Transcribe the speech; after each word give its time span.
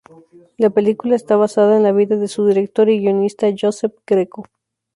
La 0.57 0.71
película 0.71 1.15
está 1.15 1.35
basada 1.35 1.77
en 1.77 1.83
la 1.83 1.91
vida 1.91 2.15
de 2.17 2.27
su 2.27 2.47
director 2.47 2.89
y 2.89 2.97
guionista 3.01 3.45
Joseph 3.55 3.93
Greco. 4.07 4.45